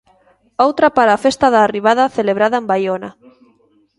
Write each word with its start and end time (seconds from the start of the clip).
Outra 0.65 0.87
para 0.97 1.11
a 1.13 1.21
Festa 1.25 1.47
da 1.53 1.61
Arribada 1.63 2.13
celebrada 2.17 2.59
en 2.61 2.65
Baiona. 2.71 3.09